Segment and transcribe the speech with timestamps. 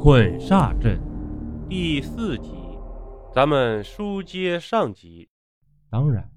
[0.00, 0.96] 捆煞阵
[1.68, 2.52] 第四集，
[3.34, 5.28] 咱们书接上集。
[5.90, 6.30] 当然，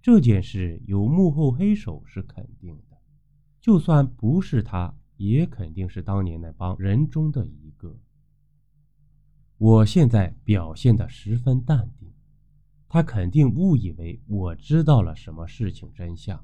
[0.00, 2.96] 这件事有幕后黑手是肯定的，
[3.60, 7.98] 就算不是他，也肯定是当年那帮人中的一个。
[9.58, 12.10] 我现在表现的十分淡定，
[12.88, 16.42] 他肯定误以为我知道了什么事情真相。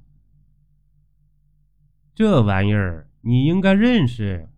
[2.14, 4.50] 这玩意儿你应该认识。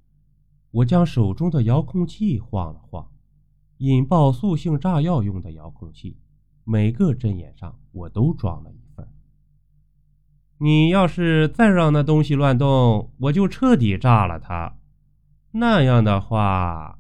[0.75, 3.09] 我将手中的遥控器晃了晃，
[3.79, 6.18] 引爆塑性炸药用的遥控器，
[6.64, 9.08] 每个针眼上我都装了一份。
[10.58, 14.76] 你要是再让那东西乱动，我就彻底炸了它。
[15.53, 16.98] 那样的话，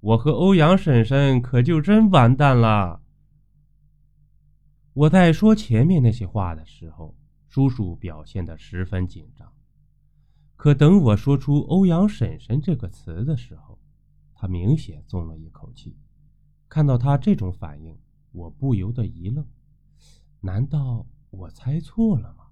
[0.00, 3.00] 我和欧阳婶婶可就真完蛋了。
[4.92, 7.16] 我在说前面那些话的时候，
[7.48, 9.50] 叔叔表现得十分紧张。
[10.56, 13.78] 可等我说出“欧阳婶婶”这个词的时候，
[14.34, 15.96] 他明显松了一口气。
[16.68, 17.98] 看到他这种反应，
[18.32, 19.46] 我不由得一愣：
[20.40, 22.44] 难道我猜错了吗？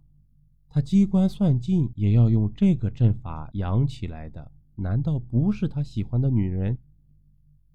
[0.68, 6.78] 他机关算尽也要用这个阵法养起来的，难道不是他喜欢的女人？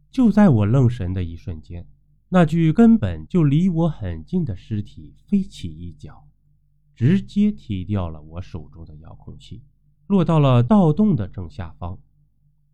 [0.10, 1.88] 就在我愣神的一瞬间，
[2.30, 6.28] 那具根本就离我很近的尸体飞起一脚，
[6.96, 9.64] 直接踢掉了我手中的遥控器。
[10.08, 12.00] 落到了盗洞的正下方，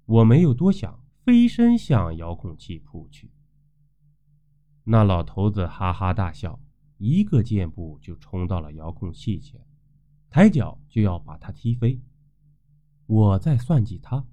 [0.06, 3.32] 我没有多想，飞身向遥控器扑去。
[4.84, 6.60] 那老头子哈哈大笑，
[6.98, 9.60] 一个箭步就冲到了遥控器前，
[10.30, 12.00] 抬脚就要把他踢飞。
[13.08, 14.26] 我在算计他，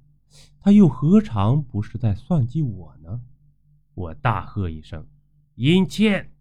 [0.61, 3.23] 他又何尝不是在算计我呢？
[3.95, 5.07] 我大喝一声
[5.57, 6.33] ：“阴欠！”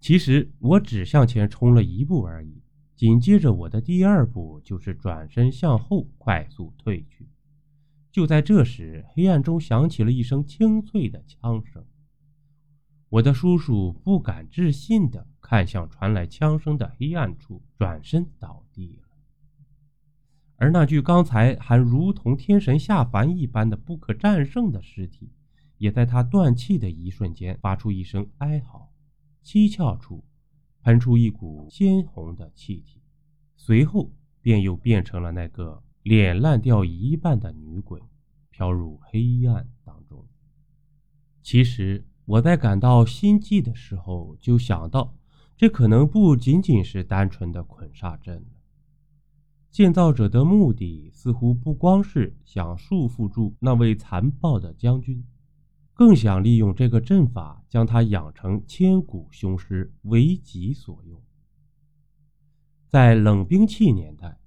[0.00, 2.62] 其实我只向前冲了一步而已。
[2.96, 7.28] 紧接着，我的第二步就是转身向后快速退去。
[8.10, 11.84] 就在这时，黑暗中响起了一声清脆的枪声。
[13.10, 19.08] 我的叔叔不敢置信地看向传来枪声的黑暗处，转身倒地了。
[20.56, 25.30] 而那具刚才还如同天神下凡一般的不可战胜的尸体，
[25.76, 28.90] 也在他断气的一瞬间发出一声哀嚎，
[29.42, 30.24] 七窍处。
[30.86, 33.02] 喷出一股鲜红的气体，
[33.56, 38.00] 随后便又变成了那个脸烂掉一半的女鬼，
[38.52, 40.24] 飘入黑暗当中。
[41.42, 45.12] 其实我在感到心悸的时候，就想到
[45.56, 48.60] 这可能不仅仅是单纯的捆煞阵了。
[49.72, 55.24] 建造者的目的似乎不光是想束缚住那位残暴的将军。
[55.98, 61.18] 更想利用这个阵法将他养成千古凶尸，为己所用。
[62.86, 64.38] 在冷兵器年代，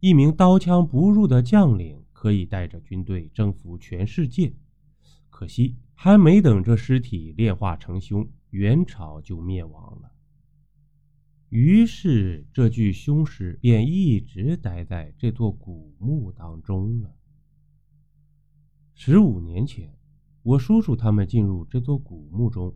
[0.00, 4.54] 一名刀枪不入的将领可以带着军队征服全世界。
[5.28, 10.10] 可惜，还没等这尸体炼化成凶，元朝就灭亡了。
[11.50, 17.14] 于是，这具凶尸便一直待在这座古墓当中了。
[18.94, 19.94] 十五年前。
[20.46, 22.72] 我叔叔他们进入这座古墓中，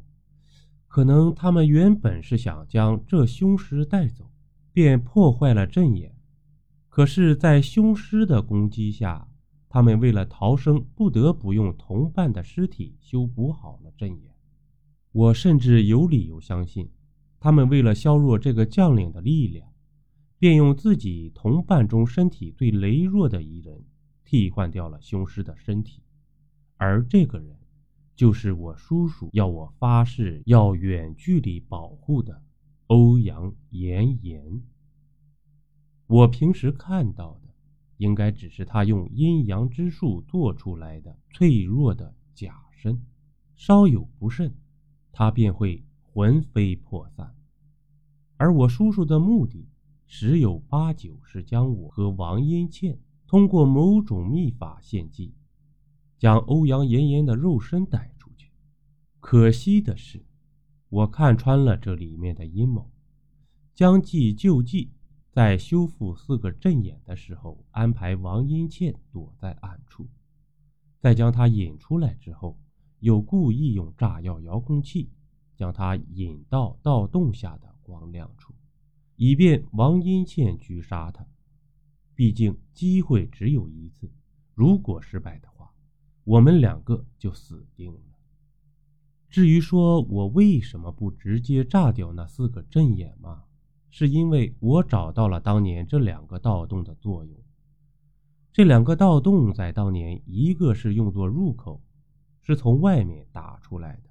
[0.88, 4.28] 可能他们原本是想将这凶尸带走，
[4.72, 6.12] 便破坏了阵眼。
[6.88, 9.28] 可是，在凶尸的攻击下，
[9.68, 14.34] 他们为了逃生，不得不用同伴的尸体修补好了阵眼。
[15.12, 16.90] 我甚至有理由相信，
[17.38, 19.68] 他们为了削弱这个将领的力量，
[20.40, 23.84] 便用自己同伴中身体最羸弱的一人，
[24.24, 26.02] 替换掉了凶尸的身体，
[26.76, 27.59] 而这个人。
[28.20, 32.42] 就是我叔叔要我发誓要远距离保护的
[32.88, 34.62] 欧阳妍妍。
[36.06, 37.48] 我平时看到的，
[37.96, 43.00] 应该只是他用阴阳之术做出来的脆弱的假身，
[43.56, 44.54] 稍有不慎，
[45.12, 45.82] 他便会
[46.12, 47.34] 魂飞魄散。
[48.36, 49.66] 而我叔叔的目的，
[50.06, 55.32] 十有八九是将我和王英倩通过某种秘法献祭。
[56.18, 58.09] 将欧阳妍妍的肉身带。
[59.30, 60.26] 可惜的是，
[60.88, 62.90] 我看穿了这里面的阴谋。
[63.76, 64.90] 将计就计，
[65.30, 70.08] 在修复四个阵眼的时候，安排王英倩躲在暗处，
[70.98, 72.58] 在将她引出来之后，
[72.98, 75.08] 又故意用炸药遥控器
[75.54, 78.52] 将她引到盗洞下的光亮处，
[79.14, 81.24] 以便王英倩狙杀她。
[82.16, 84.10] 毕竟机会只有一次，
[84.56, 85.72] 如果失败的话。
[86.24, 88.00] 我们两个就死定了。
[89.30, 93.44] 至于说我为什么不直接炸掉那四个阵眼嘛，
[93.88, 97.40] 是因为我找到了当年这两个盗洞的作用。
[98.52, 101.80] 这两个盗洞在当年，一个是用作入口，
[102.42, 104.10] 是从外面打出来的；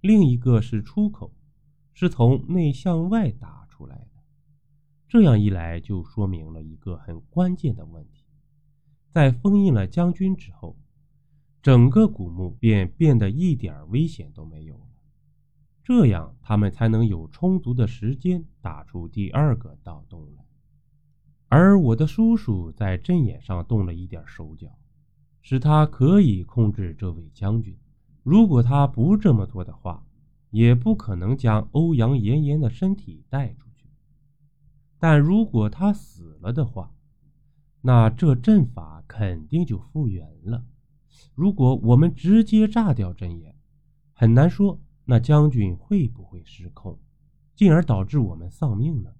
[0.00, 1.34] 另一个是出口，
[1.92, 4.22] 是从内向外打出来的。
[5.06, 8.24] 这样一来，就说明了一个很关键的问题：
[9.10, 10.78] 在封印了将军之后，
[11.66, 14.86] 整个古墓便变得一点危险都没有了。
[15.82, 20.44] 这样，他们才能有充足的时间打出第二个盗洞来。
[21.48, 24.78] 而我的叔叔在阵眼上动了一点手脚，
[25.42, 27.76] 使他可以控制这位将军。
[28.22, 30.06] 如果他不这么做的话，
[30.50, 33.88] 也不可能将欧阳妍妍的身体带出去。
[35.00, 36.94] 但如果他死了的话，
[37.80, 40.64] 那这阵法肯定就复原了。
[41.34, 43.54] 如果我们直接炸掉针眼，
[44.12, 44.80] 很难说。
[45.08, 46.98] 那将军会不会失控，
[47.54, 49.12] 进而导致我们丧命呢？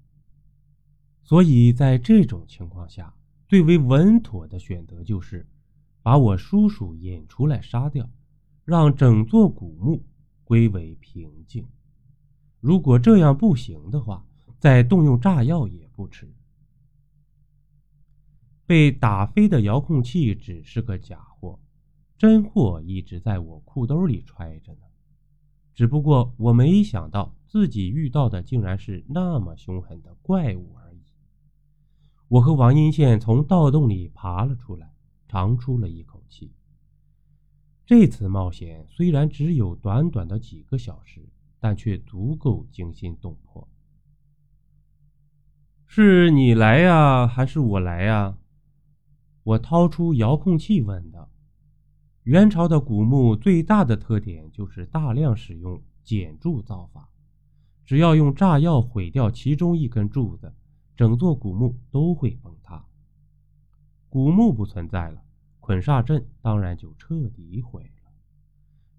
[1.23, 3.15] 所以在这种情况下，
[3.47, 5.47] 最为稳妥的选择就是
[6.03, 8.11] 把我叔叔引出来杀掉，
[8.65, 10.05] 让整座古墓
[10.43, 11.65] 归为平静。
[12.59, 14.27] 如果这样不行的话，
[14.59, 16.35] 再动用炸药也不迟。
[18.67, 21.61] 被打飞的遥控器只是个假货，
[22.19, 24.81] 真货一直在我裤兜里揣着呢。
[25.75, 31.03] 只不过我没想到自己遇到的竟然是那么凶狠的怪物而已。
[32.29, 34.91] 我和王英宪从盗洞里爬了出来，
[35.29, 36.53] 长出了一口气。
[37.85, 41.29] 这次冒险虽然只有短短的几个小时，
[41.61, 43.69] 但却足够惊心动魄。
[45.87, 48.39] 是你来呀，还是我来呀？
[49.45, 51.31] 我掏出遥控器问道。
[52.27, 57.09] 元朝的古墓最大的特点就是大量使用剪柱造法，
[57.85, 60.53] 只要用炸药毁掉其中一根柱子，
[60.97, 62.85] 整座古墓都会崩塌。
[64.09, 65.23] 古墓不存在了，
[65.61, 68.11] 捆煞阵当然就彻底毁了。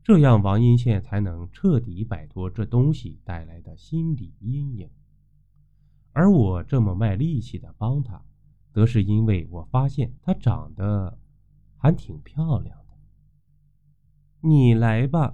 [0.06, 4.90] 这样，王阴县才能彻底摆脱这东西带来的心理阴影。
[6.14, 8.24] 而我这么卖力气的帮他，
[8.72, 11.20] 则是因为我发现她长得
[11.76, 12.87] 还挺漂亮。
[14.42, 15.34] 你来吧，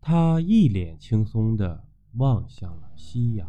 [0.00, 1.84] 他一脸轻松的
[2.16, 3.48] 望向了夕阳。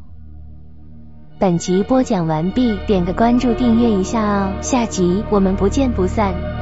[1.39, 6.58] 本集播讲完毕，点个关注，订阅一下哦，下集我们不见不散。